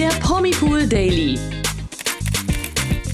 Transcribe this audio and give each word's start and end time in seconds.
der 0.00 0.08
Promipool 0.20 0.86
Daily. 0.86 1.38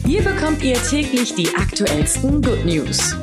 Hier 0.05 0.23
bekommt 0.23 0.63
ihr 0.63 0.81
täglich 0.85 1.35
die 1.35 1.53
aktuellsten 1.57 2.41
Good 2.41 2.65
News. 2.65 3.17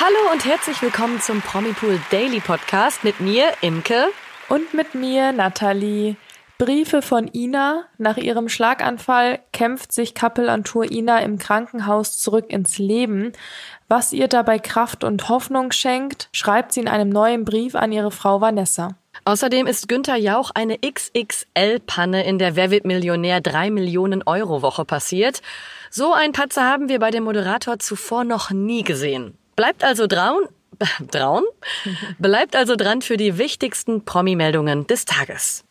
Hallo 0.00 0.32
und 0.32 0.42
herzlich 0.46 0.80
willkommen 0.80 1.20
zum 1.20 1.42
Promipool 1.42 2.00
Daily 2.10 2.40
Podcast 2.40 3.04
mit 3.04 3.20
mir, 3.20 3.52
Imke. 3.60 4.06
Und 4.48 4.72
mit 4.72 4.94
mir, 4.94 5.32
Nathalie. 5.32 6.16
Briefe 6.58 7.02
von 7.02 7.30
Ina. 7.32 7.84
Nach 7.98 8.16
ihrem 8.16 8.48
Schlaganfall 8.48 9.38
kämpft 9.52 9.92
sich 9.92 10.14
Kappelantur 10.14 10.90
Ina 10.90 11.20
im 11.20 11.38
Krankenhaus 11.38 12.18
zurück 12.18 12.46
ins 12.48 12.78
Leben. 12.78 13.32
Was 13.86 14.12
ihr 14.12 14.26
dabei 14.26 14.58
Kraft 14.58 15.04
und 15.04 15.28
Hoffnung 15.28 15.70
schenkt, 15.70 16.28
schreibt 16.32 16.72
sie 16.72 16.80
in 16.80 16.88
einem 16.88 17.10
neuen 17.10 17.44
Brief 17.44 17.76
an 17.76 17.92
ihre 17.92 18.10
Frau 18.10 18.40
Vanessa. 18.40 18.96
Außerdem 19.24 19.68
ist 19.68 19.88
Günther 19.88 20.16
Jauch 20.16 20.50
eine 20.52 20.78
XXL-Panne 20.78 22.24
in 22.24 22.40
der 22.40 22.56
Wer 22.56 22.72
wird 22.72 22.84
Millionär 22.84 23.40
3 23.40 23.70
Millionen 23.70 24.24
Euro 24.24 24.60
Woche 24.60 24.84
passiert. 24.84 25.42
So 25.90 26.12
ein 26.12 26.32
Patzer 26.32 26.64
haben 26.64 26.88
wir 26.88 26.98
bei 26.98 27.12
dem 27.12 27.22
Moderator 27.22 27.78
zuvor 27.78 28.24
noch 28.24 28.50
nie 28.50 28.82
gesehen. 28.82 29.38
Bleibt 29.54 29.84
also 29.84 30.08
dran, 30.08 30.34
Trauen? 31.12 31.44
Bleibt 32.18 32.56
also 32.56 32.74
dran 32.74 33.00
für 33.00 33.16
die 33.16 33.38
wichtigsten 33.38 34.04
Promi-Meldungen 34.04 34.88
des 34.88 35.04
Tages. 35.04 35.64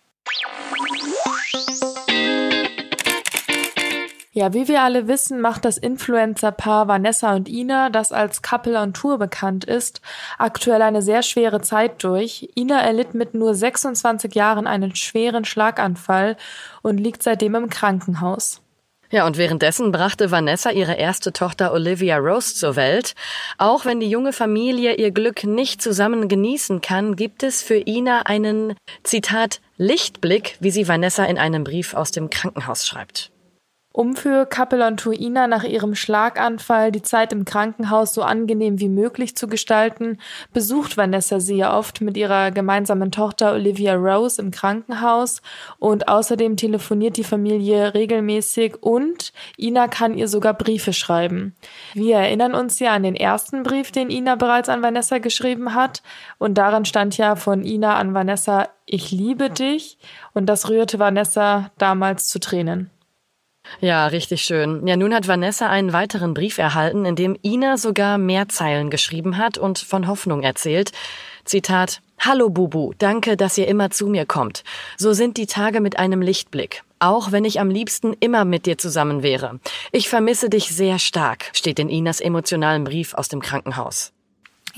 Ja, 4.38 4.54
wie 4.54 4.68
wir 4.68 4.84
alle 4.84 5.08
wissen, 5.08 5.42
macht 5.42 5.66
das 5.66 5.80
Influencer-Paar 5.80 6.88
Vanessa 6.88 7.36
und 7.36 7.50
Ina, 7.50 7.90
das 7.90 8.12
als 8.12 8.44
Couple 8.44 8.80
on 8.80 8.94
Tour 8.94 9.18
bekannt 9.18 9.66
ist, 9.66 10.00
aktuell 10.38 10.84
eine 10.84 11.02
sehr 11.02 11.24
schwere 11.24 11.62
Zeit 11.62 12.04
durch. 12.04 12.52
Ina 12.56 12.80
erlitt 12.80 13.16
mit 13.16 13.34
nur 13.34 13.56
26 13.56 14.36
Jahren 14.36 14.68
einen 14.68 14.96
schweren 14.96 15.44
Schlaganfall 15.44 16.38
und 16.84 17.00
liegt 17.00 17.24
seitdem 17.24 17.56
im 17.56 17.72
Krankenhaus. 17.72 18.62
Ja, 19.10 19.26
und 19.26 19.38
währenddessen 19.38 19.94
brachte 19.94 20.32
Vanessa 20.32 20.70
ihre 20.70 20.96
erste 20.96 21.32
Tochter 21.32 21.72
Olivia 21.72 22.18
Rose 22.18 22.56
zur 22.56 22.76
Welt. 22.76 23.16
Auch 23.58 23.86
wenn 23.86 24.02
die 24.02 24.10
junge 24.10 24.34
Familie 24.34 24.96
ihr 24.96 25.12
Glück 25.12 25.46
nicht 25.46 25.82
zusammen 25.82 26.28
genießen 26.28 26.82
kann, 26.82 27.16
gibt 27.16 27.44
es 27.44 27.62
für 27.62 27.78
Ina 27.78 28.24
einen, 28.26 28.76
Zitat, 29.04 29.62
Lichtblick, 29.78 30.58
wie 30.60 30.72
sie 30.72 30.88
Vanessa 30.88 31.24
in 31.24 31.38
einem 31.38 31.64
Brief 31.64 31.94
aus 31.94 32.12
dem 32.12 32.30
Krankenhaus 32.30 32.86
schreibt. 32.86 33.32
Um 33.98 34.16
für 34.16 34.46
Capellantuina 34.46 35.48
nach 35.48 35.64
ihrem 35.64 35.96
Schlaganfall 35.96 36.92
die 36.92 37.02
Zeit 37.02 37.34
im 37.34 37.46
Krankenhaus 37.46 38.14
so 38.14 38.22
angenehm 38.22 38.80
wie 38.80 38.90
möglich 38.90 39.36
zu 39.36 39.48
gestalten, 39.48 40.20
besucht 40.54 40.98
Vanessa 40.98 41.40
sie 41.40 41.56
ja 41.56 41.76
oft 41.76 42.02
mit 42.02 42.16
ihrer 42.16 42.52
gemeinsamen 42.52 43.12
Tochter 43.12 43.54
Olivia 43.54 43.96
Rose 43.96 44.40
im 44.40 44.52
Krankenhaus 44.52 45.42
und 45.80 46.10
außerdem 46.10 46.58
telefoniert 46.58 47.18
die 47.18 47.24
Familie 47.24 47.96
regelmäßig 47.96 48.84
und 48.84 49.34
Ina 49.58 49.88
kann 49.88 50.16
ihr 50.16 50.28
sogar 50.28 50.54
Briefe 50.54 50.94
schreiben. 50.94 51.56
Wir 51.96 52.18
erinnern 52.18 52.54
uns 52.54 52.78
ja 52.78 52.94
an 52.94 53.02
den 53.02 53.16
ersten 53.16 53.64
Brief, 53.64 53.92
den 53.92 54.12
Ina 54.12 54.36
bereits 54.36 54.70
an 54.70 54.84
Vanessa 54.84 55.18
geschrieben 55.18 55.74
hat 55.74 56.04
und 56.38 56.60
darin 56.60 56.86
stand 56.86 57.18
ja 57.18 57.36
von 57.36 57.64
Ina 57.64 57.96
an 57.96 58.14
Vanessa, 58.14 58.70
ich 58.86 59.10
liebe 59.10 59.50
dich 59.50 59.98
und 60.36 60.46
das 60.46 60.70
rührte 60.70 61.00
Vanessa 61.00 61.72
damals 61.80 62.28
zu 62.28 62.40
Tränen. 62.40 62.92
Ja, 63.80 64.08
richtig 64.08 64.44
schön. 64.44 64.88
Ja, 64.88 64.98
nun 64.98 65.14
hat 65.14 65.28
Vanessa 65.28 65.70
einen 65.70 65.94
weiteren 65.94 66.34
Brief 66.34 66.58
erhalten, 66.58 67.06
in 67.06 67.16
dem 67.16 67.38
Ina 67.44 67.78
sogar 67.78 68.18
mehr 68.18 68.50
Zeilen 68.50 68.90
geschrieben 68.90 69.38
hat 69.38 69.58
und 69.58 69.80
von 69.80 70.08
Hoffnung 70.08 70.44
erzählt. 70.44 70.92
Zitat 71.46 72.02
Hallo 72.20 72.50
Bubu, 72.50 72.94
danke, 72.98 73.38
dass 73.38 73.58
ihr 73.58 73.68
immer 73.68 73.92
zu 73.92 74.08
mir 74.08 74.26
kommt. 74.26 74.64
So 74.98 75.14
sind 75.14 75.38
die 75.38 75.46
Tage 75.46 75.82
mit 75.82 76.00
einem 76.00 76.22
Lichtblick. 76.22 76.84
Auch 77.00 77.32
wenn 77.32 77.46
ich 77.46 77.60
am 77.60 77.70
liebsten 77.70 78.14
immer 78.20 78.44
mit 78.44 78.66
dir 78.66 78.80
zusammen 78.80 79.22
wäre. 79.22 79.60
Ich 79.92 80.10
vermisse 80.10 80.50
dich 80.50 80.70
sehr 80.70 80.98
stark, 80.98 81.52
steht 81.54 81.78
in 81.78 81.90
Inas 81.90 82.20
emotionalen 82.20 82.84
Brief 82.86 83.14
aus 83.14 83.28
dem 83.28 83.42
Krankenhaus. 83.42 84.14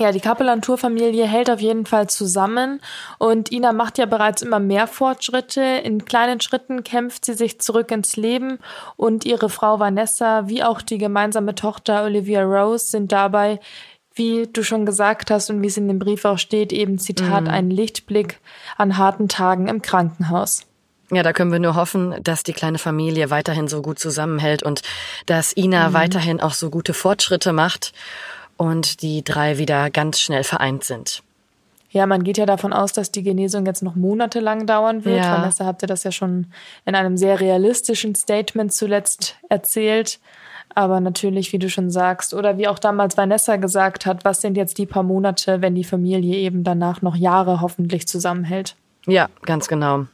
Ja, 0.00 0.12
die 0.12 0.20
Kappelantur-Familie 0.20 1.26
hält 1.26 1.50
auf 1.50 1.60
jeden 1.60 1.84
Fall 1.84 2.08
zusammen 2.08 2.80
und 3.18 3.52
Ina 3.52 3.74
macht 3.74 3.98
ja 3.98 4.06
bereits 4.06 4.40
immer 4.40 4.58
mehr 4.58 4.86
Fortschritte. 4.86 5.60
In 5.60 6.06
kleinen 6.06 6.40
Schritten 6.40 6.84
kämpft 6.84 7.26
sie 7.26 7.34
sich 7.34 7.60
zurück 7.60 7.90
ins 7.90 8.16
Leben 8.16 8.60
und 8.96 9.26
ihre 9.26 9.50
Frau 9.50 9.78
Vanessa 9.78 10.48
wie 10.48 10.64
auch 10.64 10.80
die 10.80 10.96
gemeinsame 10.96 11.54
Tochter 11.54 12.04
Olivia 12.04 12.42
Rose 12.42 12.86
sind 12.86 13.12
dabei, 13.12 13.60
wie 14.14 14.48
du 14.50 14.62
schon 14.62 14.86
gesagt 14.86 15.30
hast 15.30 15.50
und 15.50 15.60
wie 15.60 15.66
es 15.66 15.76
in 15.76 15.86
dem 15.86 15.98
Brief 15.98 16.24
auch 16.24 16.38
steht, 16.38 16.72
eben 16.72 16.98
Zitat, 16.98 17.42
mhm. 17.42 17.50
ein 17.50 17.70
Lichtblick 17.70 18.38
an 18.78 18.96
harten 18.96 19.28
Tagen 19.28 19.68
im 19.68 19.82
Krankenhaus. 19.82 20.62
Ja, 21.12 21.22
da 21.22 21.34
können 21.34 21.52
wir 21.52 21.58
nur 21.58 21.74
hoffen, 21.74 22.14
dass 22.22 22.42
die 22.42 22.54
kleine 22.54 22.78
Familie 22.78 23.28
weiterhin 23.28 23.68
so 23.68 23.82
gut 23.82 23.98
zusammenhält 23.98 24.62
und 24.62 24.80
dass 25.26 25.54
Ina 25.54 25.90
mhm. 25.90 25.92
weiterhin 25.92 26.40
auch 26.40 26.54
so 26.54 26.70
gute 26.70 26.94
Fortschritte 26.94 27.52
macht 27.52 27.92
und 28.60 29.00
die 29.00 29.24
drei 29.24 29.56
wieder 29.56 29.88
ganz 29.88 30.20
schnell 30.20 30.44
vereint 30.44 30.84
sind. 30.84 31.22
Ja, 31.88 32.04
man 32.04 32.22
geht 32.22 32.36
ja 32.36 32.44
davon 32.44 32.74
aus, 32.74 32.92
dass 32.92 33.10
die 33.10 33.22
Genesung 33.22 33.64
jetzt 33.64 33.82
noch 33.82 33.96
monatelang 33.96 34.66
dauern 34.66 35.06
wird. 35.06 35.24
Ja. 35.24 35.38
Vanessa 35.38 35.64
habt 35.64 35.82
ihr 35.82 35.88
das 35.88 36.04
ja 36.04 36.12
schon 36.12 36.52
in 36.84 36.94
einem 36.94 37.16
sehr 37.16 37.40
realistischen 37.40 38.14
Statement 38.14 38.70
zuletzt 38.70 39.36
erzählt. 39.48 40.20
Aber 40.74 41.00
natürlich, 41.00 41.54
wie 41.54 41.58
du 41.58 41.70
schon 41.70 41.90
sagst, 41.90 42.34
oder 42.34 42.58
wie 42.58 42.68
auch 42.68 42.78
damals 42.78 43.16
Vanessa 43.16 43.56
gesagt 43.56 44.04
hat, 44.04 44.26
was 44.26 44.42
sind 44.42 44.58
jetzt 44.58 44.76
die 44.76 44.86
paar 44.86 45.04
Monate, 45.04 45.62
wenn 45.62 45.74
die 45.74 45.82
Familie 45.82 46.36
eben 46.36 46.62
danach 46.62 47.00
noch 47.00 47.16
Jahre 47.16 47.62
hoffentlich 47.62 48.06
zusammenhält? 48.06 48.76
Ja, 49.06 49.30
ganz 49.46 49.68
genau. 49.68 50.04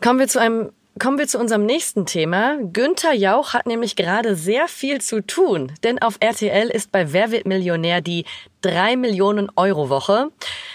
Kommen 0.00 0.20
wir 0.20 0.28
zu 0.28 0.40
einem 0.40 0.70
Kommen 1.00 1.18
wir 1.18 1.26
zu 1.26 1.38
unserem 1.38 1.64
nächsten 1.64 2.04
Thema. 2.04 2.58
Günther 2.74 3.14
Jauch 3.14 3.54
hat 3.54 3.64
nämlich 3.64 3.96
gerade 3.96 4.36
sehr 4.36 4.68
viel 4.68 5.00
zu 5.00 5.26
tun, 5.26 5.72
denn 5.82 5.98
auf 6.02 6.18
RTL 6.20 6.68
ist 6.68 6.92
bei 6.92 7.14
Wer 7.14 7.30
wird 7.30 7.46
Millionär 7.46 8.02
die 8.02 8.26
3 8.60 8.96
Millionen 8.96 9.48
Euro 9.56 9.88
Woche. 9.88 10.28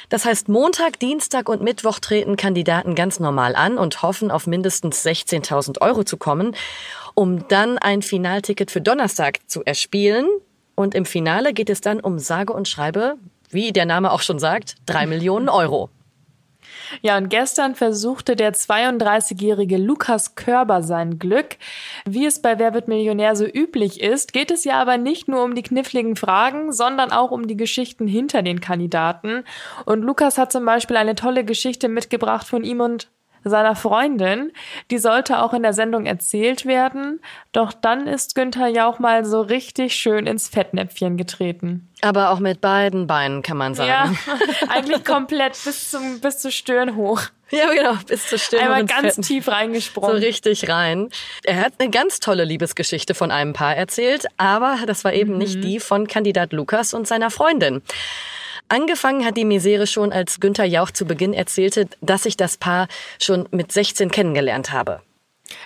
Das 0.09 0.25
heißt, 0.25 0.49
Montag, 0.49 0.97
Dienstag 0.97 1.47
und 1.47 1.61
Mittwoch 1.61 1.99
treten 1.99 2.37
Kandidaten 2.37 2.95
ganz 2.95 3.19
normal 3.19 3.55
an 3.55 3.77
und 3.77 4.01
hoffen 4.01 4.31
auf 4.31 4.47
mindestens 4.47 5.05
16.000 5.05 5.79
Euro 5.81 6.03
zu 6.03 6.17
kommen, 6.17 6.55
um 7.13 7.47
dann 7.47 7.77
ein 7.77 8.01
Finalticket 8.01 8.71
für 8.71 8.81
Donnerstag 8.81 9.41
zu 9.45 9.63
erspielen. 9.63 10.25
Und 10.73 10.95
im 10.95 11.05
Finale 11.05 11.53
geht 11.53 11.69
es 11.69 11.81
dann 11.81 11.99
um 11.99 12.17
sage 12.17 12.51
und 12.51 12.67
schreibe, 12.67 13.17
wie 13.51 13.71
der 13.71 13.85
Name 13.85 14.11
auch 14.11 14.21
schon 14.21 14.39
sagt, 14.39 14.73
3 14.87 15.05
Millionen 15.05 15.49
Euro. 15.49 15.91
Ja, 17.01 17.17
und 17.17 17.29
gestern 17.29 17.75
versuchte 17.75 18.35
der 18.35 18.53
32-jährige 18.53 19.77
Lukas 19.77 20.35
Körber 20.35 20.83
sein 20.83 21.19
Glück. 21.19 21.57
Wie 22.05 22.25
es 22.25 22.41
bei 22.41 22.59
Wer 22.59 22.73
wird 22.73 22.87
Millionär 22.87 23.35
so 23.35 23.45
üblich 23.45 24.01
ist, 24.01 24.33
geht 24.33 24.51
es 24.51 24.63
ja 24.63 24.81
aber 24.81 24.97
nicht 24.97 25.27
nur 25.27 25.43
um 25.43 25.55
die 25.55 25.63
kniffligen 25.63 26.15
Fragen, 26.15 26.71
sondern 26.71 27.11
auch 27.11 27.31
um 27.31 27.47
die 27.47 27.57
Geschichten 27.57 28.07
hinter 28.07 28.41
den 28.41 28.61
Kandidaten. 28.61 29.43
Und 29.85 30.01
Lukas 30.01 30.37
hat 30.37 30.51
zum 30.51 30.65
Beispiel 30.65 30.97
eine 30.97 31.15
tolle 31.15 31.43
Geschichte 31.45 31.89
mitgebracht 31.89 32.47
von 32.47 32.63
ihm 32.63 32.81
und 32.81 33.09
seiner 33.49 33.75
Freundin. 33.75 34.51
Die 34.91 34.97
sollte 34.97 35.41
auch 35.41 35.53
in 35.53 35.63
der 35.63 35.73
Sendung 35.73 36.05
erzählt 36.05 36.65
werden. 36.65 37.21
Doch 37.51 37.73
dann 37.73 38.07
ist 38.07 38.35
Günther 38.35 38.67
Jauch 38.67 38.99
mal 38.99 39.25
so 39.25 39.41
richtig 39.41 39.95
schön 39.95 40.27
ins 40.27 40.47
Fettnäpfchen 40.47 41.17
getreten. 41.17 41.89
Aber 42.01 42.31
auch 42.31 42.39
mit 42.39 42.61
beiden 42.61 43.07
Beinen, 43.07 43.41
kann 43.41 43.57
man 43.57 43.73
sagen. 43.73 44.17
Ja, 44.27 44.37
eigentlich 44.69 45.03
komplett 45.05 45.57
bis 45.63 45.91
zum, 45.91 46.19
bis 46.19 46.39
zur 46.39 46.51
Stirn 46.51 46.95
hoch. 46.95 47.21
Ja, 47.51 47.71
genau, 47.71 47.93
bis 48.07 48.27
zur 48.27 48.39
Stirn. 48.39 48.63
Einmal 48.63 48.85
ganz 48.85 49.15
Fetten. 49.15 49.21
tief 49.21 49.47
reingesprungen. 49.47 50.09
So 50.09 50.25
richtig 50.25 50.67
rein. 50.67 51.09
Er 51.43 51.61
hat 51.61 51.73
eine 51.77 51.89
ganz 51.89 52.19
tolle 52.19 52.43
Liebesgeschichte 52.43 53.13
von 53.13 53.31
einem 53.31 53.53
Paar 53.53 53.75
erzählt, 53.75 54.25
aber 54.37 54.79
das 54.87 55.03
war 55.03 55.13
eben 55.13 55.33
mhm. 55.33 55.37
nicht 55.37 55.63
die 55.63 55.79
von 55.79 56.07
Kandidat 56.07 56.53
Lukas 56.53 56.93
und 56.93 57.07
seiner 57.07 57.29
Freundin. 57.29 57.81
Angefangen 58.67 59.25
hat 59.25 59.37
die 59.37 59.45
Misere 59.45 59.85
schon, 59.85 60.11
als 60.11 60.39
Günther 60.39 60.65
Jauch 60.65 60.91
zu 60.91 61.05
Beginn 61.05 61.33
erzählte, 61.33 61.87
dass 62.01 62.23
sich 62.23 62.35
das 62.35 62.57
Paar 62.57 62.87
schon 63.19 63.47
mit 63.51 63.71
16 63.71 64.09
kennengelernt 64.09 64.71
habe. 64.71 65.01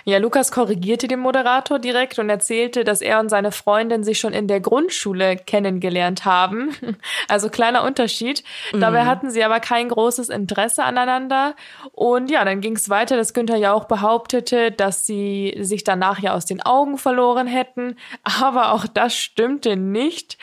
Ja, 0.04 0.18
Lukas 0.18 0.52
korrigierte 0.52 1.08
den 1.08 1.20
Moderator 1.20 1.78
direkt 1.78 2.18
und 2.18 2.30
erzählte, 2.30 2.84
dass 2.84 3.00
er 3.00 3.20
und 3.20 3.28
seine 3.28 3.52
Freundin 3.52 4.04
sich 4.04 4.18
schon 4.18 4.32
in 4.32 4.46
der 4.46 4.60
Grundschule 4.60 5.36
kennengelernt 5.36 6.24
haben. 6.24 6.70
Also 7.28 7.48
kleiner 7.48 7.84
Unterschied. 7.84 8.42
Mhm. 8.72 8.80
Dabei 8.80 9.04
hatten 9.04 9.30
sie 9.30 9.44
aber 9.44 9.60
kein 9.60 9.88
großes 9.88 10.30
Interesse 10.30 10.82
aneinander. 10.82 11.54
Und 11.92 12.30
ja, 12.30 12.44
dann 12.44 12.60
ging 12.60 12.76
es 12.76 12.88
weiter, 12.88 13.16
dass 13.16 13.34
Günther 13.34 13.56
ja 13.56 13.72
auch 13.72 13.84
behauptete, 13.84 14.72
dass 14.72 15.06
sie 15.06 15.56
sich 15.60 15.84
danach 15.84 16.18
ja 16.18 16.34
aus 16.34 16.46
den 16.46 16.60
Augen 16.60 16.98
verloren 16.98 17.46
hätten. 17.46 17.96
Aber 18.40 18.72
auch 18.72 18.86
das 18.86 19.14
stimmte 19.14 19.76
nicht, 19.76 20.38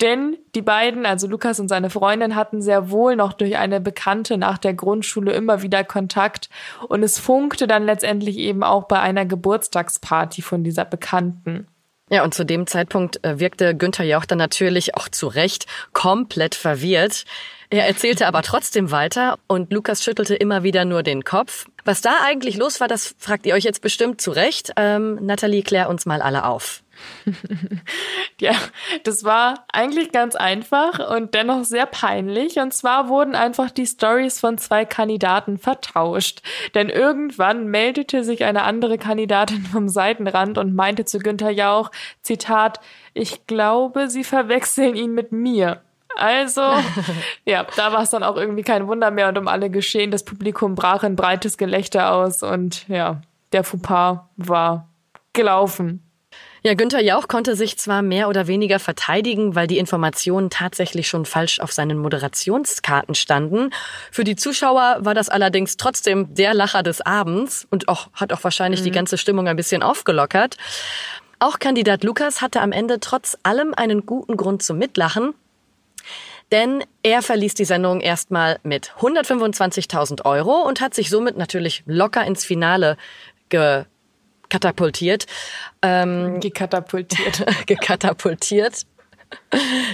denn 0.00 0.36
die 0.54 0.62
beiden, 0.62 1.06
also 1.06 1.26
Lukas 1.26 1.60
und 1.60 1.68
seine 1.68 1.90
Freundin, 1.90 2.34
hatten 2.34 2.60
sehr 2.60 2.90
wohl 2.90 3.16
noch 3.16 3.32
durch 3.32 3.56
eine 3.56 3.80
Bekannte 3.80 4.36
nach 4.36 4.58
der 4.58 4.74
Grundschule 4.74 5.32
immer 5.32 5.62
wieder 5.62 5.84
Kontakt. 5.84 6.50
Und 6.88 7.02
es 7.02 7.18
funkte 7.18 7.66
dann 7.66 7.84
letztendlich 7.84 8.36
eben 8.38 8.62
auch 8.62 8.84
bei 8.84 9.01
einer 9.02 9.26
Geburtstagsparty 9.26 10.42
von 10.42 10.64
dieser 10.64 10.84
Bekannten. 10.84 11.66
Ja, 12.10 12.24
und 12.24 12.34
zu 12.34 12.44
dem 12.44 12.66
Zeitpunkt 12.66 13.24
äh, 13.24 13.38
wirkte 13.38 13.74
Günther 13.74 14.04
Jauch 14.04 14.26
dann 14.26 14.38
natürlich 14.38 14.96
auch 14.96 15.08
zu 15.08 15.28
Recht 15.28 15.66
komplett 15.92 16.54
verwirrt. 16.54 17.24
Er 17.70 17.86
erzählte 17.86 18.26
aber 18.26 18.42
trotzdem 18.42 18.90
weiter 18.90 19.38
und 19.46 19.72
Lukas 19.72 20.04
schüttelte 20.04 20.34
immer 20.34 20.62
wieder 20.62 20.84
nur 20.84 21.02
den 21.02 21.24
Kopf. 21.24 21.64
Was 21.86 22.02
da 22.02 22.18
eigentlich 22.22 22.58
los 22.58 22.80
war, 22.80 22.88
das 22.88 23.14
fragt 23.16 23.46
ihr 23.46 23.54
euch 23.54 23.64
jetzt 23.64 23.80
bestimmt 23.80 24.20
zu 24.20 24.30
Recht. 24.30 24.72
Ähm, 24.76 25.18
Nathalie, 25.22 25.62
klär 25.62 25.88
uns 25.88 26.04
mal 26.04 26.20
alle 26.20 26.44
auf. 26.44 26.82
ja, 28.40 28.52
das 29.04 29.24
war 29.24 29.66
eigentlich 29.72 30.12
ganz 30.12 30.34
einfach 30.34 31.10
und 31.14 31.34
dennoch 31.34 31.64
sehr 31.64 31.86
peinlich. 31.86 32.58
Und 32.58 32.72
zwar 32.72 33.08
wurden 33.08 33.34
einfach 33.34 33.70
die 33.70 33.86
Stories 33.86 34.40
von 34.40 34.58
zwei 34.58 34.84
Kandidaten 34.84 35.58
vertauscht. 35.58 36.42
Denn 36.74 36.88
irgendwann 36.88 37.66
meldete 37.66 38.24
sich 38.24 38.44
eine 38.44 38.62
andere 38.62 38.98
Kandidatin 38.98 39.64
vom 39.64 39.88
Seitenrand 39.88 40.58
und 40.58 40.74
meinte 40.74 41.04
zu 41.04 41.18
Günther 41.18 41.50
Jauch, 41.50 41.90
Zitat, 42.22 42.80
ich 43.14 43.46
glaube, 43.46 44.08
Sie 44.08 44.24
verwechseln 44.24 44.96
ihn 44.96 45.12
mit 45.12 45.32
mir. 45.32 45.82
Also, 46.16 46.60
ja, 47.44 47.66
da 47.76 47.92
war 47.92 48.02
es 48.02 48.10
dann 48.10 48.22
auch 48.22 48.36
irgendwie 48.36 48.62
kein 48.62 48.86
Wunder 48.86 49.10
mehr 49.10 49.28
und 49.28 49.38
um 49.38 49.48
alle 49.48 49.70
geschehen. 49.70 50.10
Das 50.10 50.24
Publikum 50.24 50.74
brach 50.74 51.02
in 51.04 51.16
breites 51.16 51.56
Gelächter 51.56 52.12
aus 52.12 52.42
und 52.42 52.86
ja, 52.88 53.22
der 53.52 53.64
Fauxpas 53.64 54.20
war 54.36 54.88
gelaufen. 55.32 56.02
Ja, 56.64 56.74
Günther 56.74 57.00
Jauch 57.00 57.26
konnte 57.26 57.56
sich 57.56 57.76
zwar 57.76 58.02
mehr 58.02 58.28
oder 58.28 58.46
weniger 58.46 58.78
verteidigen, 58.78 59.56
weil 59.56 59.66
die 59.66 59.78
Informationen 59.78 60.48
tatsächlich 60.48 61.08
schon 61.08 61.24
falsch 61.24 61.58
auf 61.58 61.72
seinen 61.72 61.98
Moderationskarten 61.98 63.16
standen. 63.16 63.70
Für 64.12 64.22
die 64.22 64.36
Zuschauer 64.36 64.98
war 65.00 65.14
das 65.14 65.28
allerdings 65.28 65.76
trotzdem 65.76 66.32
der 66.34 66.54
Lacher 66.54 66.84
des 66.84 67.00
Abends 67.00 67.66
und 67.70 67.88
auch, 67.88 68.10
hat 68.12 68.32
auch 68.32 68.44
wahrscheinlich 68.44 68.80
mhm. 68.80 68.84
die 68.84 68.90
ganze 68.92 69.18
Stimmung 69.18 69.48
ein 69.48 69.56
bisschen 69.56 69.82
aufgelockert. 69.82 70.56
Auch 71.40 71.58
Kandidat 71.58 72.04
Lukas 72.04 72.40
hatte 72.40 72.60
am 72.60 72.70
Ende 72.70 73.00
trotz 73.00 73.36
allem 73.42 73.74
einen 73.74 74.06
guten 74.06 74.36
Grund 74.36 74.62
zum 74.62 74.78
Mitlachen. 74.78 75.34
Denn 76.52 76.84
er 77.02 77.22
verließ 77.22 77.54
die 77.54 77.64
Sendung 77.64 78.00
erstmal 78.00 78.60
mit 78.62 78.92
125.000 79.00 80.24
Euro 80.26 80.62
und 80.62 80.80
hat 80.80 80.94
sich 80.94 81.10
somit 81.10 81.36
natürlich 81.36 81.82
locker 81.86 82.24
ins 82.24 82.44
Finale 82.44 82.96
ge 83.48 83.84
katapultiert. 84.52 85.24
Ähm, 85.80 86.38
gekatapultiert. 86.40 87.44
gekatapultiert. 87.66 88.82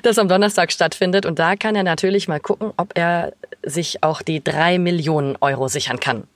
Das 0.03 0.19
am 0.19 0.29
Donnerstag 0.29 0.73
stattfindet. 0.73 1.25
Und 1.27 1.39
da 1.39 1.55
kann 1.55 1.77
er 1.77 1.85
natürlich 1.85 2.27
mal 2.27 2.41
gucken, 2.41 2.73
ob 2.77 2.99
er 2.99 3.33
sich 3.63 4.03
auch 4.03 4.21
die 4.21 4.43
drei 4.43 4.79
Millionen 4.79 5.37
Euro 5.41 5.69
sichern 5.69 6.01
kann. 6.01 6.27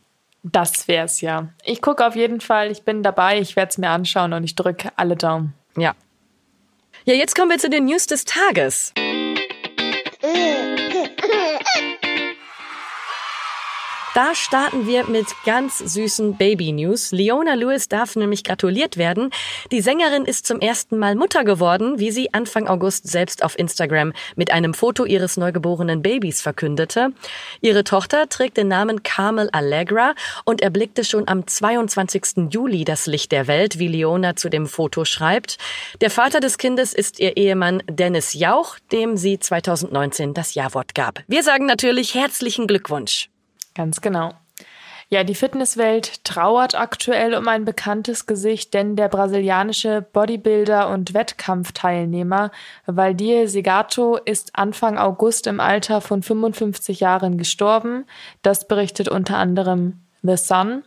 Das 0.45 0.87
wär's 0.87 1.21
ja. 1.21 1.49
Ich 1.65 1.83
gucke 1.83 2.07
auf 2.07 2.15
jeden 2.15 2.41
Fall, 2.41 2.71
ich 2.71 2.83
bin 2.83 3.03
dabei, 3.03 3.39
ich 3.41 3.55
werde 3.57 3.71
es 3.71 3.79
mir 3.79 3.91
anschauen 3.91 4.33
und 4.33 4.45
ich 4.45 4.55
drücke 4.55 4.91
alle 4.97 5.17
Daumen. 5.17 5.55
Ja. 5.77 5.95
Ja, 7.05 7.15
jetzt 7.15 7.35
kommen 7.35 7.51
wir 7.51 7.59
zu 7.59 7.71
den 7.71 7.87
News 7.87 8.07
des 8.07 8.25
Tages. 8.25 8.93
Da 14.15 14.35
starten 14.35 14.87
wir 14.87 15.07
mit 15.07 15.27
ganz 15.47 15.79
süßen 15.79 16.37
Baby-News. 16.37 17.13
Leona 17.13 17.55
Lewis 17.55 17.89
darf 17.89 18.15
nämlich 18.15 18.45
gratuliert 18.45 18.99
werden. 18.99 19.31
Die 19.71 19.81
Sängerin 19.81 20.27
ist 20.27 20.47
zum 20.47 20.61
ersten 20.61 20.99
Mal 20.99 21.15
Mutter 21.15 21.45
geworden, 21.45 21.99
wie 21.99 22.11
sie 22.11 22.35
Anfang 22.35 22.69
August 22.69 23.09
selbst 23.09 23.43
auf 23.43 23.59
Instagram 23.59 24.13
mit 24.37 24.53
einem 24.53 24.75
Foto 24.75 25.07
ihres 25.07 25.39
neugeborenen 25.39 26.03
Babys 26.03 26.43
verkündete. 26.43 27.15
Ihre 27.63 27.85
Tochter 27.85 28.29
trägt 28.29 28.59
den 28.59 28.69
Namen 28.69 29.03
Carmel 29.03 29.49
Allegra 29.51 30.13
und 30.45 30.61
erblickte 30.61 31.05
schon 31.05 31.27
am 31.27 31.47
22. 31.47 32.51
Juli 32.51 32.85
das 32.85 33.07
Licht 33.07 33.33
der 33.33 33.47
Welt, 33.47 33.79
wie 33.79 33.89
Leona 33.89 34.37
zu 34.37 34.51
dem 34.51 34.67
Foto 34.67 35.07
schreibt. 35.07 35.57
Der 36.03 36.11
Vater 36.11 36.41
des 36.41 36.59
Kindes 36.59 36.93
ist 36.93 37.19
ihr 37.19 37.39
Ehemann 37.39 37.83
Dennis 37.89 38.35
Jauch, 38.35 38.77
dem 38.93 39.17
sie 39.17 39.39
2019 39.39 40.35
das 40.35 40.53
Ja-Wort 40.53 40.95
gab. 40.95 41.21
Wir 41.29 41.43
sagen 41.43 41.65
natürlich 41.65 42.15
herzlichen 42.15 42.67
Glückwunsch. 42.67 43.32
Ganz 43.75 44.01
genau. 44.01 44.33
Ja, 45.13 45.25
die 45.25 45.35
Fitnesswelt 45.35 46.25
trauert 46.25 46.75
aktuell 46.75 47.35
um 47.35 47.47
ein 47.47 47.67
bekanntes 47.67 48.25
Gesicht, 48.25 48.73
denn 48.73 48.97
der 48.97 49.09
brasilianische 49.09 50.01
Bodybuilder 50.01 50.89
und 50.89 51.13
Wettkampfteilnehmer 51.13 52.51
Valdir 52.87 53.47
Segato 53.47 54.17
ist 54.17 54.57
Anfang 54.57 54.97
August 54.97 55.47
im 55.47 55.61
Alter 55.61 56.01
von 56.01 56.23
55 56.23 57.01
Jahren 57.01 57.37
gestorben. 57.37 58.07
Das 58.41 58.67
berichtet 58.67 59.09
unter 59.09 59.37
anderem 59.37 60.01
The 60.23 60.39
Sun. 60.39 60.83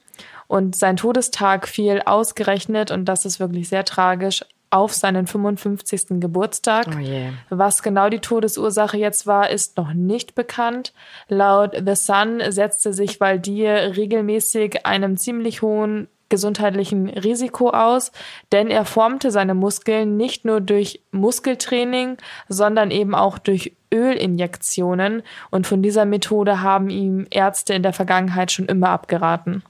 Und 0.48 0.76
sein 0.76 0.98
Todestag 0.98 1.68
fiel 1.68 2.02
ausgerechnet, 2.04 2.90
und 2.90 3.06
das 3.06 3.26
ist 3.26 3.40
wirklich 3.40 3.70
sehr 3.70 3.86
tragisch, 3.86 4.44
auf 4.76 4.94
seinen 4.94 5.26
55. 5.26 6.20
Geburtstag. 6.20 6.88
Oh 6.96 7.00
yeah. 7.00 7.34
Was 7.50 7.82
genau 7.82 8.10
die 8.10 8.20
Todesursache 8.20 8.98
jetzt 8.98 9.26
war, 9.26 9.50
ist 9.50 9.78
noch 9.78 9.94
nicht 9.94 10.36
bekannt. 10.36 10.94
Laut 11.30 11.76
The 11.86 11.96
Sun 11.96 12.42
setzte 12.50 12.94
sich 12.94 13.20
Valdir 13.20 13.96
regelmäßig 13.96 14.86
einem 14.86 15.18
ziemlich 15.18 15.62
hohen 15.62 16.08
gesundheitlichen 16.28 17.08
Risiko 17.08 17.70
aus, 17.70 18.12
denn 18.52 18.70
er 18.70 18.84
formte 18.84 19.32
seine 19.32 19.54
Muskeln 19.54 20.18
nicht 20.18 20.44
nur 20.44 20.60
durch 20.60 21.02
Muskeltraining, 21.12 22.18
sondern 22.50 22.92
eben 22.92 23.14
auch 23.16 23.38
durch 23.38 23.74
Ölinjektionen 23.94 25.22
und 25.52 25.68
von 25.68 25.84
dieser 25.84 26.06
Methode 26.06 26.62
haben 26.62 26.90
ihm 26.90 27.28
Ärzte 27.30 27.74
in 27.74 27.84
der 27.84 27.94
Vergangenheit 27.94 28.52
schon 28.52 28.66
immer 28.66 28.90
abgeraten. 28.90 29.64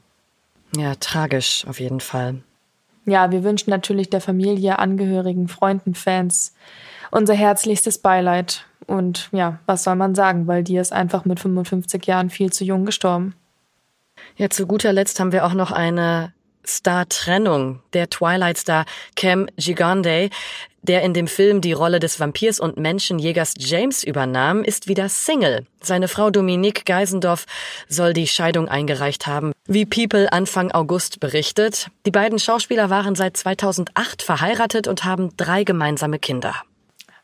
Ja, 0.76 0.94
tragisch 0.98 1.64
auf 1.68 1.78
jeden 1.78 2.00
Fall 2.00 2.40
ja, 3.06 3.30
wir 3.30 3.44
wünschen 3.44 3.70
natürlich 3.70 4.10
der 4.10 4.20
Familie, 4.20 4.78
Angehörigen, 4.78 5.48
Freunden, 5.48 5.94
Fans 5.94 6.54
unser 7.10 7.34
herzlichstes 7.34 7.98
Beileid. 7.98 8.66
Und 8.86 9.28
ja, 9.32 9.58
was 9.66 9.84
soll 9.84 9.96
man 9.96 10.14
sagen, 10.14 10.46
weil 10.46 10.62
die 10.62 10.76
ist 10.76 10.92
einfach 10.92 11.24
mit 11.24 11.40
55 11.40 12.06
Jahren 12.06 12.30
viel 12.30 12.52
zu 12.52 12.64
jung 12.64 12.84
gestorben. 12.84 13.34
Ja, 14.36 14.50
zu 14.50 14.66
guter 14.66 14.92
Letzt 14.92 15.18
haben 15.18 15.32
wir 15.32 15.46
auch 15.46 15.54
noch 15.54 15.72
eine 15.72 16.32
Star-Trennung. 16.66 17.80
Der 17.92 18.10
Twilight-Star 18.10 18.84
Cam 19.14 19.46
Gigande, 19.56 20.30
der 20.82 21.02
in 21.02 21.14
dem 21.14 21.26
Film 21.26 21.60
die 21.60 21.72
Rolle 21.72 21.98
des 21.98 22.20
Vampirs 22.20 22.60
und 22.60 22.76
Menschenjägers 22.76 23.54
James 23.58 24.04
übernahm, 24.04 24.62
ist 24.62 24.88
wieder 24.88 25.08
Single. 25.08 25.66
Seine 25.80 26.08
Frau 26.08 26.30
Dominique 26.30 26.84
Geisendorf 26.84 27.46
soll 27.88 28.12
die 28.12 28.28
Scheidung 28.28 28.68
eingereicht 28.68 29.26
haben, 29.26 29.52
wie 29.66 29.86
People 29.86 30.32
Anfang 30.32 30.70
August 30.72 31.20
berichtet. 31.20 31.88
Die 32.06 32.10
beiden 32.10 32.38
Schauspieler 32.38 32.90
waren 32.90 33.14
seit 33.14 33.36
2008 33.36 34.22
verheiratet 34.22 34.88
und 34.88 35.04
haben 35.04 35.36
drei 35.36 35.64
gemeinsame 35.64 36.18
Kinder. 36.18 36.54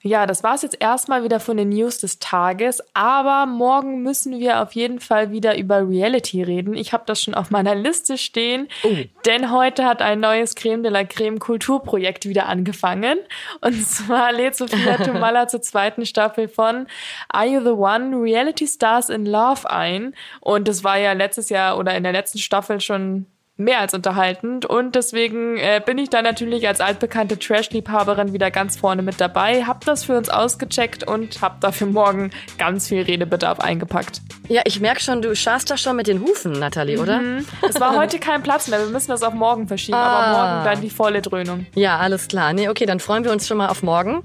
Ja, 0.04 0.26
das 0.26 0.43
war 0.43 0.56
es 0.56 0.62
jetzt 0.62 0.78
erstmal 0.81 1.22
wieder 1.22 1.38
von 1.38 1.56
den 1.56 1.69
News 1.69 1.99
des 1.99 2.19
Tages. 2.19 2.82
Aber 2.93 3.46
morgen 3.46 4.03
müssen 4.03 4.41
wir 4.41 4.60
auf 4.60 4.72
jeden 4.72 4.98
Fall 4.98 5.31
wieder 5.31 5.56
über 5.56 5.88
Reality 5.88 6.43
reden. 6.43 6.74
Ich 6.74 6.93
habe 6.93 7.05
das 7.06 7.22
schon 7.22 7.34
auf 7.34 7.50
meiner 7.50 7.77
Liste 7.77 8.19
stehen, 8.19 8.69
oh. 8.82 8.96
denn 9.27 9.53
heute 9.53 9.84
hat 9.84 10.03
ein 10.03 10.19
neues 10.19 10.56
Creme 10.56 10.82
de 10.82 10.91
la 10.91 11.05
Creme 11.05 11.38
Kulturprojekt 11.38 12.27
wieder 12.27 12.46
angefangen. 12.46 13.19
Und 13.60 13.86
zwar 13.86 14.32
lädt 14.32 14.56
Sophia 14.56 14.96
Tomalla 14.96 15.46
zur 15.46 15.62
zweiten 15.62 16.05
Staffel 16.05 16.48
von 16.48 16.88
Are 17.29 17.46
You 17.46 17.60
the 17.60 17.70
One? 17.70 18.17
Reality 18.20 18.67
Stars 18.67 19.08
in 19.08 19.24
Love 19.24 19.70
ein. 19.70 20.15
Und 20.41 20.67
das 20.67 20.82
war 20.82 20.98
ja 20.98 21.12
letztes 21.12 21.48
Jahr 21.48 21.79
oder 21.79 21.96
in 21.96 22.03
der 22.03 22.12
letzten 22.12 22.38
Staffel 22.38 22.81
schon 22.81 23.27
mehr 23.64 23.81
als 23.81 23.94
unterhaltend 23.94 24.66
und 24.66 24.94
deswegen 24.94 25.56
äh, 25.56 25.81
bin 25.84 25.98
ich 25.98 26.10
da 26.10 26.22
natürlich 26.22 26.66
als 26.69 26.81
altbekannte 26.81 27.38
Trash-Liebhaberin 27.38 28.32
wieder 28.32 28.50
ganz 28.50 28.76
vorne 28.76 29.02
mit 29.02 29.20
dabei, 29.20 29.64
hab 29.64 29.84
das 29.84 30.04
für 30.04 30.16
uns 30.16 30.28
ausgecheckt 30.28 31.06
und 31.06 31.40
hab 31.42 31.60
dafür 31.60 31.86
morgen 31.86 32.31
ganz 32.58 32.88
viel 32.88 33.02
Redebedarf 33.02 33.60
eingepackt. 33.60 34.20
Ja, 34.48 34.62
ich 34.64 34.81
merke 34.81 35.00
schon, 35.00 35.22
du 35.22 35.34
schaust 35.34 35.70
da 35.70 35.76
schon 35.76 35.96
mit 35.96 36.06
den 36.06 36.20
Hufen, 36.20 36.52
Nathalie, 36.52 36.98
oder? 36.98 37.20
Mhm. 37.20 37.46
Es 37.69 37.81
war 37.81 37.96
heute 37.96 38.19
kein 38.19 38.42
Platz 38.42 38.69
mehr, 38.69 38.81
wir 38.81 38.88
müssen 38.88 39.10
das 39.10 39.22
auf 39.22 39.34
morgen 39.34 39.69
verschieben, 39.69 39.96
ah. 39.96 40.02
aber 40.02 40.38
morgen 40.38 40.64
dann 40.64 40.81
die 40.82 40.90
volle 40.90 41.22
Dröhnung. 41.22 41.66
Ja, 41.74 41.98
alles 41.98 42.28
klar. 42.28 42.52
Nee, 42.52 42.69
okay, 42.69 42.86
dann 42.86 43.00
freuen 43.00 43.24
wir 43.24 43.32
uns 43.32 43.46
schon 43.46 43.58
mal 43.58 43.69
auf 43.69 43.82
morgen. 43.82 44.22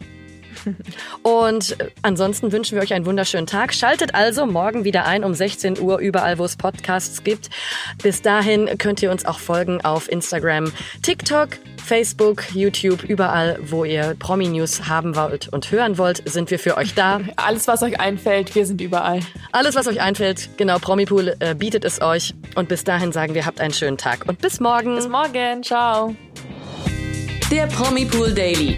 Und 1.23 1.77
ansonsten 2.01 2.51
wünschen 2.51 2.75
wir 2.75 2.83
euch 2.83 2.93
einen 2.93 3.05
wunderschönen 3.05 3.47
Tag. 3.47 3.73
Schaltet 3.73 4.15
also 4.15 4.45
morgen 4.45 4.83
wieder 4.83 5.05
ein 5.05 5.23
um 5.23 5.33
16 5.33 5.79
Uhr 5.79 5.99
überall, 5.99 6.37
wo 6.37 6.45
es 6.45 6.55
Podcasts 6.55 7.23
gibt. 7.23 7.49
Bis 8.01 8.21
dahin 8.21 8.77
könnt 8.77 9.01
ihr 9.01 9.11
uns 9.11 9.25
auch 9.25 9.39
folgen 9.39 9.81
auf 9.83 10.11
Instagram, 10.11 10.71
TikTok, 11.01 11.49
Facebook, 11.87 12.53
YouTube, 12.53 13.03
überall, 13.03 13.57
wo 13.61 13.85
ihr 13.85 14.15
Promi-News 14.19 14.87
haben 14.87 15.15
wollt 15.15 15.47
und 15.47 15.71
hören 15.71 15.97
wollt, 15.97 16.21
sind 16.29 16.51
wir 16.51 16.59
für 16.59 16.75
euch 16.75 16.93
da. 16.93 17.21
Alles, 17.37 17.67
was 17.67 17.81
euch 17.81 17.99
einfällt, 17.99 18.53
wir 18.55 18.65
sind 18.65 18.81
überall. 18.81 19.21
Alles, 19.53 19.75
was 19.75 19.87
euch 19.87 20.01
einfällt, 20.01 20.49
genau, 20.57 20.79
Promipool 20.79 21.35
äh, 21.39 21.55
bietet 21.55 21.85
es 21.85 22.01
euch. 22.01 22.33
Und 22.55 22.67
bis 22.67 22.83
dahin 22.83 23.11
sagen 23.13 23.33
wir, 23.33 23.45
habt 23.45 23.61
einen 23.61 23.73
schönen 23.73 23.97
Tag 23.97 24.27
und 24.27 24.39
bis 24.39 24.59
morgen. 24.59 24.95
Bis 24.95 25.07
morgen, 25.07 25.63
ciao. 25.63 26.13
Der 27.49 27.67
Promipool 27.67 28.33
Daily. 28.33 28.77